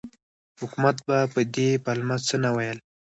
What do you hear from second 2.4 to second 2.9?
نه ویل.